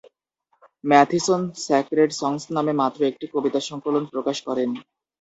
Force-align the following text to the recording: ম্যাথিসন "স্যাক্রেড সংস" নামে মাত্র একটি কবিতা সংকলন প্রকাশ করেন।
ম্যাথিসন 0.83 1.41
"স্যাক্রেড 1.65 2.11
সংস" 2.21 2.43
নামে 2.55 2.73
মাত্র 2.81 2.99
একটি 3.05 3.25
কবিতা 3.33 3.59
সংকলন 3.69 4.03
প্রকাশ 4.13 4.37
করেন। 4.47 4.69